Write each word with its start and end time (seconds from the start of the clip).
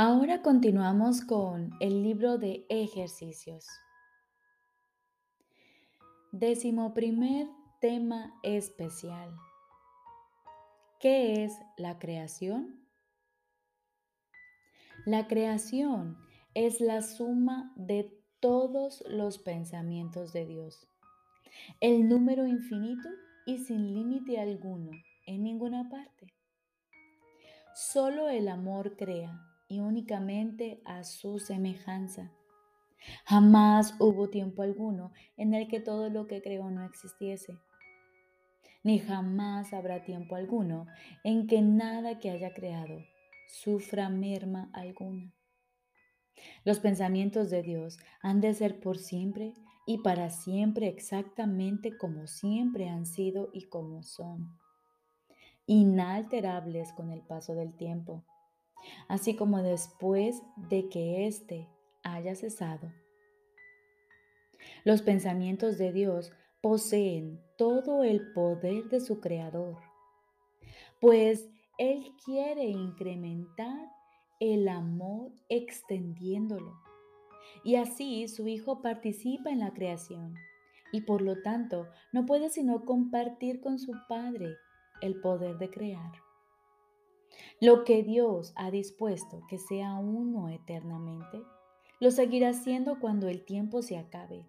Ahora 0.00 0.42
continuamos 0.42 1.22
con 1.22 1.72
el 1.80 2.04
libro 2.04 2.38
de 2.38 2.64
ejercicios. 2.68 3.66
Décimo 6.30 6.94
primer 6.94 7.48
tema 7.80 8.32
especial. 8.44 9.34
¿Qué 11.00 11.42
es 11.42 11.52
la 11.76 11.98
creación? 11.98 12.86
La 15.04 15.26
creación 15.26 16.16
es 16.54 16.80
la 16.80 17.02
suma 17.02 17.72
de 17.74 18.22
todos 18.38 19.02
los 19.08 19.38
pensamientos 19.38 20.32
de 20.32 20.46
Dios, 20.46 20.86
el 21.80 22.08
número 22.08 22.46
infinito 22.46 23.08
y 23.46 23.58
sin 23.58 23.92
límite 23.94 24.38
alguno 24.38 24.92
en 25.26 25.42
ninguna 25.42 25.90
parte. 25.90 26.32
Solo 27.74 28.28
el 28.28 28.46
amor 28.46 28.96
crea 28.96 29.47
y 29.68 29.80
únicamente 29.80 30.80
a 30.84 31.04
su 31.04 31.38
semejanza. 31.38 32.32
Jamás 33.24 33.94
hubo 34.00 34.28
tiempo 34.28 34.62
alguno 34.62 35.12
en 35.36 35.54
el 35.54 35.68
que 35.68 35.80
todo 35.80 36.10
lo 36.10 36.26
que 36.26 36.42
creó 36.42 36.70
no 36.70 36.84
existiese, 36.84 37.58
ni 38.82 38.98
jamás 38.98 39.72
habrá 39.72 40.04
tiempo 40.04 40.34
alguno 40.34 40.86
en 41.24 41.46
que 41.46 41.60
nada 41.60 42.18
que 42.18 42.30
haya 42.30 42.54
creado 42.54 43.04
sufra 43.48 44.08
merma 44.08 44.70
alguna. 44.72 45.32
Los 46.64 46.78
pensamientos 46.78 47.50
de 47.50 47.62
Dios 47.62 47.98
han 48.22 48.40
de 48.40 48.54
ser 48.54 48.80
por 48.80 48.98
siempre 48.98 49.54
y 49.86 49.98
para 49.98 50.30
siempre 50.30 50.88
exactamente 50.88 51.96
como 51.96 52.26
siempre 52.26 52.88
han 52.88 53.06
sido 53.06 53.50
y 53.52 53.68
como 53.68 54.02
son, 54.02 54.58
inalterables 55.66 56.92
con 56.92 57.10
el 57.10 57.22
paso 57.22 57.54
del 57.54 57.74
tiempo 57.74 58.24
así 59.08 59.34
como 59.34 59.62
después 59.62 60.42
de 60.56 60.88
que 60.88 61.26
éste 61.26 61.68
haya 62.02 62.34
cesado. 62.34 62.92
Los 64.84 65.02
pensamientos 65.02 65.78
de 65.78 65.92
Dios 65.92 66.32
poseen 66.60 67.40
todo 67.56 68.04
el 68.04 68.32
poder 68.32 68.84
de 68.88 69.00
su 69.00 69.20
Creador, 69.20 69.78
pues 71.00 71.48
Él 71.78 72.12
quiere 72.24 72.64
incrementar 72.66 73.90
el 74.40 74.68
amor 74.68 75.32
extendiéndolo. 75.48 76.80
Y 77.64 77.76
así 77.76 78.28
su 78.28 78.46
Hijo 78.46 78.82
participa 78.82 79.50
en 79.50 79.60
la 79.60 79.72
creación 79.72 80.34
y 80.92 81.02
por 81.02 81.22
lo 81.22 81.42
tanto 81.42 81.88
no 82.12 82.26
puede 82.26 82.50
sino 82.50 82.84
compartir 82.84 83.60
con 83.60 83.78
su 83.78 83.92
Padre 84.08 84.56
el 85.00 85.20
poder 85.20 85.58
de 85.58 85.70
crear. 85.70 86.27
Lo 87.60 87.84
que 87.84 88.02
Dios 88.02 88.52
ha 88.56 88.70
dispuesto 88.70 89.42
que 89.48 89.58
sea 89.58 89.94
uno 89.94 90.48
eternamente, 90.48 91.42
lo 92.00 92.10
seguirá 92.10 92.52
siendo 92.52 93.00
cuando 93.00 93.28
el 93.28 93.44
tiempo 93.44 93.82
se 93.82 93.98
acabe 93.98 94.46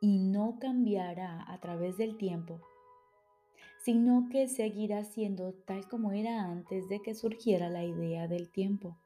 y 0.00 0.18
no 0.18 0.58
cambiará 0.58 1.44
a 1.50 1.60
través 1.60 1.96
del 1.96 2.18
tiempo, 2.18 2.60
sino 3.82 4.28
que 4.30 4.48
seguirá 4.48 5.04
siendo 5.04 5.54
tal 5.54 5.88
como 5.88 6.12
era 6.12 6.44
antes 6.44 6.88
de 6.88 7.00
que 7.00 7.14
surgiera 7.14 7.68
la 7.68 7.84
idea 7.84 8.28
del 8.28 8.50
tiempo. 8.50 8.98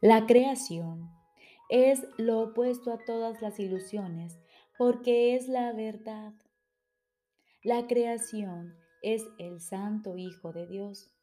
La 0.00 0.26
creación 0.26 1.10
es 1.68 2.06
lo 2.16 2.40
opuesto 2.40 2.92
a 2.92 2.98
todas 2.98 3.40
las 3.42 3.58
ilusiones 3.58 4.38
porque 4.76 5.34
es 5.34 5.48
la 5.48 5.72
verdad. 5.72 6.32
La 7.62 7.86
creación 7.86 8.76
es 9.04 9.24
el 9.38 9.60
Santo 9.60 10.16
Hijo 10.16 10.52
de 10.52 10.66
Dios 10.66 11.14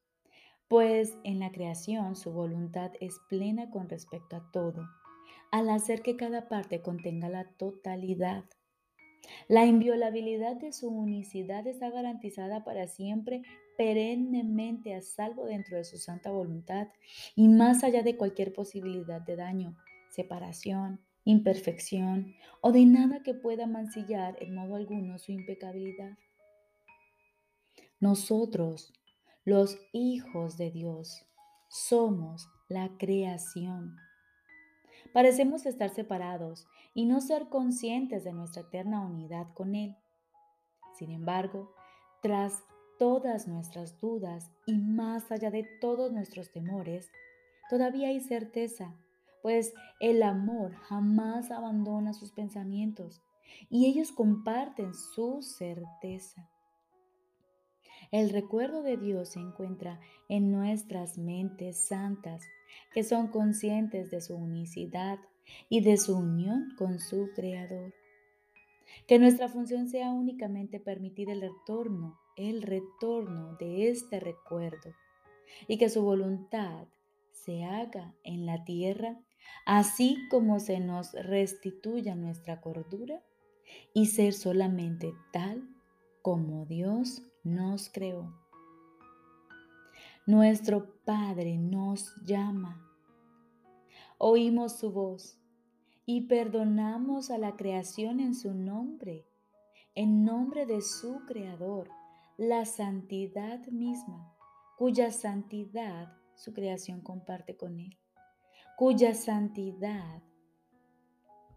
pues 0.72 1.18
en 1.26 1.40
la 1.40 1.52
creación 1.52 2.16
su 2.16 2.32
voluntad 2.32 2.94
es 3.02 3.20
plena 3.28 3.70
con 3.70 3.90
respecto 3.90 4.38
a 4.38 4.52
todo, 4.54 4.88
al 5.52 5.70
hacer 5.70 6.02
que 6.02 6.16
cada 6.16 6.48
parte 6.48 6.82
contenga 6.82 7.28
la 7.28 7.44
totalidad. 7.58 8.46
La 9.50 9.66
inviolabilidad 9.66 10.56
de 10.56 10.72
su 10.72 10.88
unicidad 10.88 11.68
está 11.68 11.90
garantizada 11.90 12.64
para 12.64 12.88
siempre, 12.88 13.42
perennemente 13.78 14.96
a 14.96 15.02
salvo 15.02 15.44
dentro 15.44 15.76
de 15.76 15.84
su 15.84 15.98
santa 15.98 16.32
voluntad 16.32 16.88
y 17.36 17.50
más 17.50 17.84
allá 17.84 18.02
de 18.02 18.16
cualquier 18.16 18.54
posibilidad 18.54 19.20
de 19.20 19.36
daño, 19.36 19.76
separación, 20.10 21.02
imperfección 21.26 22.34
o 22.62 22.72
de 22.72 22.86
nada 22.86 23.24
que 23.24 23.34
pueda 23.34 23.68
mancillar 23.68 24.38
en 24.40 24.56
modo 24.56 24.78
alguno 24.78 25.20
su 25.20 25.34
impecabilidad. 25.34 26.18
Nosotros, 28.02 28.92
los 29.46 29.78
hijos 29.94 30.58
de 30.58 30.72
Dios. 30.72 31.24
Somos 31.70 32.50
la 32.68 32.90
creación. 32.98 33.96
Parecemos 35.14 35.68
estar 35.68 35.92
separados 35.92 36.66
y 36.96 37.06
no 37.06 37.22
ser 37.22 37.50
conscientes 37.50 38.24
de 38.24 38.34
nuestra 38.34 38.64
eterna 38.64 39.02
unidad 39.02 39.54
con 39.54 39.76
Él. 39.76 39.96
Sin 40.98 41.12
embargo, 41.12 41.76
tras 42.24 42.64
todas 42.98 43.48
nuestras 43.48 44.00
dudas 44.00 44.50
y 44.66 44.80
más 44.80 45.32
allá 45.32 45.52
de 45.52 45.68
todos 45.80 46.12
nuestros 46.12 46.52
temores, 46.52 47.12
todavía 47.70 48.08
hay 48.08 48.20
certeza, 48.20 48.96
pues 49.44 49.76
el 50.00 50.24
amor 50.24 50.74
jamás 50.74 51.52
abandona 51.52 52.14
sus 52.14 52.32
pensamientos 52.32 53.22
y 53.70 53.86
ellos 53.86 54.12
comparten 54.12 54.96
su 54.96 55.44
certeza. 55.44 56.50
El 58.12 58.30
recuerdo 58.30 58.84
de 58.84 58.98
Dios 58.98 59.30
se 59.30 59.40
encuentra 59.40 60.02
en 60.28 60.52
nuestras 60.52 61.18
mentes 61.18 61.78
santas, 61.78 62.44
que 62.94 63.06
son 63.06 63.30
conscientes 63.30 64.12
de 64.12 64.20
su 64.20 64.36
unicidad 64.36 65.18
y 65.70 65.80
de 65.80 65.96
su 65.96 66.18
unión 66.18 66.74
con 66.78 67.00
su 67.00 67.30
Creador. 67.34 67.94
Que 69.08 69.18
nuestra 69.18 69.48
función 69.48 69.88
sea 69.88 70.12
únicamente 70.12 70.82
permitir 70.82 71.30
el 71.30 71.40
retorno, 71.40 72.20
el 72.36 72.64
retorno 72.64 73.56
de 73.56 73.88
este 73.88 74.20
recuerdo 74.20 74.94
y 75.70 75.78
que 75.78 75.90
su 75.90 76.02
voluntad 76.02 76.88
se 77.32 77.64
haga 77.64 78.14
en 78.26 78.46
la 78.46 78.66
tierra, 78.66 79.22
así 79.66 80.18
como 80.30 80.60
se 80.60 80.82
nos 80.82 81.14
restituya 81.14 82.16
nuestra 82.16 82.60
cordura 82.60 83.24
y 83.94 84.08
ser 84.08 84.34
solamente 84.34 85.14
tal 85.32 85.64
como 86.22 86.66
Dios 86.66 87.24
nos 87.44 87.90
creó. 87.90 88.34
Nuestro 90.26 91.02
Padre 91.04 91.58
nos 91.58 92.16
llama. 92.24 92.88
Oímos 94.18 94.78
su 94.78 94.92
voz 94.92 95.40
y 96.06 96.28
perdonamos 96.28 97.32
a 97.32 97.38
la 97.38 97.56
creación 97.56 98.20
en 98.20 98.36
su 98.36 98.54
nombre, 98.54 99.26
en 99.96 100.24
nombre 100.24 100.66
de 100.66 100.82
su 100.82 101.26
Creador, 101.26 101.90
la 102.38 102.66
santidad 102.66 103.66
misma, 103.68 104.36
cuya 104.78 105.12
santidad 105.12 106.14
su 106.36 106.54
creación 106.54 107.02
comparte 107.02 107.58
con 107.58 107.80
Él, 107.80 107.98
cuya 108.78 109.14
santidad 109.14 110.22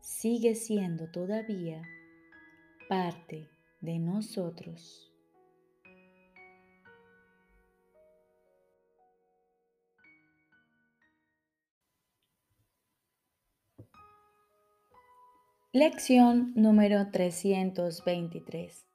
sigue 0.01 0.55
siendo 0.55 1.11
todavía 1.11 1.83
parte 2.89 3.49
de 3.81 3.99
nosotros. 3.99 5.13
Lección 15.76 16.52
número 16.54 17.10
323. 17.10 18.86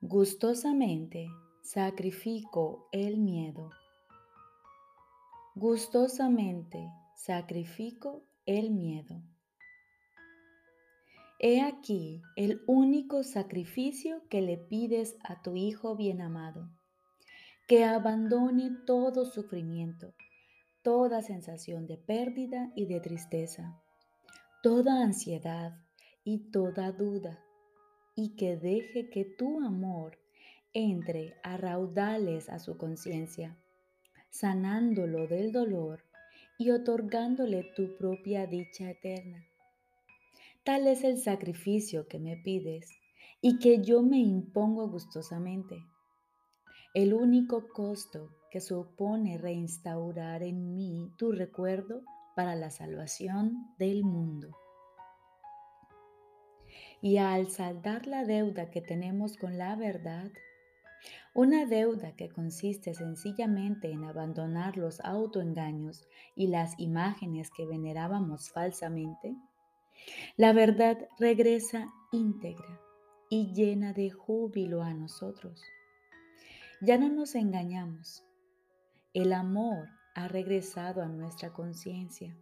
Gustosamente 0.00 1.28
sacrifico 1.62 2.88
el 2.90 3.18
miedo. 3.18 3.68
Gustosamente 5.54 6.88
sacrifico 7.16 8.24
el 8.46 8.70
miedo. 8.70 9.20
He 11.38 11.60
aquí 11.60 12.22
el 12.36 12.62
único 12.66 13.24
sacrificio 13.24 14.26
que 14.30 14.40
le 14.40 14.56
pides 14.56 15.18
a 15.22 15.42
tu 15.42 15.54
Hijo 15.54 15.96
bien 15.96 16.22
amado, 16.22 16.70
que 17.68 17.84
abandone 17.84 18.70
todo 18.86 19.26
sufrimiento, 19.26 20.14
toda 20.80 21.20
sensación 21.20 21.86
de 21.86 21.98
pérdida 21.98 22.72
y 22.74 22.86
de 22.86 23.00
tristeza 23.00 23.81
toda 24.62 25.02
ansiedad 25.02 25.72
y 26.22 26.50
toda 26.52 26.92
duda, 26.92 27.44
y 28.14 28.36
que 28.36 28.56
deje 28.56 29.10
que 29.10 29.24
tu 29.24 29.60
amor 29.60 30.18
entre 30.72 31.34
a 31.42 31.56
raudales 31.56 32.48
a 32.48 32.60
su 32.60 32.78
conciencia, 32.78 33.58
sanándolo 34.30 35.26
del 35.26 35.50
dolor 35.50 36.04
y 36.58 36.70
otorgándole 36.70 37.64
tu 37.74 37.96
propia 37.96 38.46
dicha 38.46 38.88
eterna. 38.88 39.44
Tal 40.64 40.86
es 40.86 41.02
el 41.02 41.18
sacrificio 41.18 42.06
que 42.06 42.20
me 42.20 42.36
pides 42.36 42.88
y 43.40 43.58
que 43.58 43.82
yo 43.82 44.02
me 44.02 44.18
impongo 44.18 44.88
gustosamente. 44.88 45.76
el 46.94 47.14
único 47.14 47.68
costo 47.68 48.30
que 48.50 48.60
supone 48.60 49.38
reinstaurar 49.38 50.42
en 50.42 50.76
mí 50.76 51.10
tu 51.16 51.32
recuerdo 51.32 52.02
para 52.34 52.54
la 52.54 52.70
salvación 52.70 53.74
del 53.78 54.04
mundo. 54.04 54.56
Y 57.00 57.18
al 57.18 57.48
saldar 57.50 58.06
la 58.06 58.24
deuda 58.24 58.70
que 58.70 58.80
tenemos 58.80 59.36
con 59.36 59.58
la 59.58 59.74
verdad, 59.76 60.30
una 61.34 61.66
deuda 61.66 62.12
que 62.12 62.28
consiste 62.28 62.94
sencillamente 62.94 63.90
en 63.90 64.04
abandonar 64.04 64.76
los 64.76 65.00
autoengaños 65.00 66.06
y 66.36 66.46
las 66.46 66.78
imágenes 66.78 67.50
que 67.50 67.66
venerábamos 67.66 68.50
falsamente, 68.50 69.34
la 70.36 70.52
verdad 70.52 70.98
regresa 71.18 71.92
íntegra 72.12 72.80
y 73.28 73.52
llena 73.52 73.92
de 73.92 74.10
júbilo 74.10 74.82
a 74.82 74.92
nosotros. 74.92 75.62
Ya 76.80 76.98
no 76.98 77.08
nos 77.08 77.34
engañamos. 77.34 78.24
El 79.14 79.32
amor 79.32 79.88
ha 80.14 80.28
regresado 80.28 81.02
a 81.02 81.08
nuestra 81.08 81.52
conciencia 81.52 82.36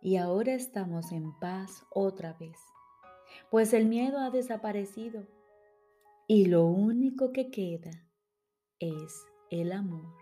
y 0.00 0.16
ahora 0.16 0.54
estamos 0.54 1.12
en 1.12 1.36
paz 1.38 1.84
otra 1.90 2.34
vez, 2.34 2.58
pues 3.50 3.72
el 3.72 3.86
miedo 3.86 4.18
ha 4.18 4.30
desaparecido 4.30 5.26
y 6.26 6.46
lo 6.46 6.66
único 6.66 7.32
que 7.32 7.50
queda 7.50 7.90
es 8.78 9.26
el 9.50 9.72
amor. 9.72 10.14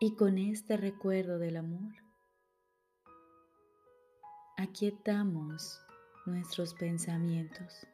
Y 0.00 0.14
con 0.14 0.38
este 0.38 0.76
recuerdo 0.76 1.38
del 1.38 1.56
amor, 1.56 1.92
aquietamos 4.56 5.80
nuestros 6.24 6.74
pensamientos 6.74 7.86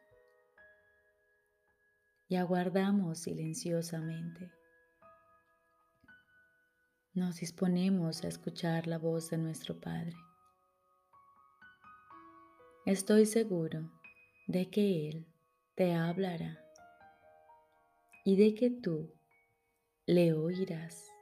y 2.29 2.37
aguardamos 2.37 3.19
silenciosamente. 3.19 4.51
Nos 7.13 7.37
disponemos 7.37 8.25
a 8.25 8.29
escuchar 8.29 8.87
la 8.87 8.99
voz 8.99 9.31
de 9.31 9.39
nuestro 9.39 9.81
Padre. 9.81 10.17
Estoy 12.87 13.27
seguro 13.27 13.91
de 14.47 14.69
que 14.69 15.09
Él 15.09 15.27
te 15.75 15.95
hablará 15.95 16.59
y 18.25 18.37
de 18.37 18.55
que 18.55 18.71
tú 18.71 19.15
le 20.07 20.33
oirás. 20.33 21.14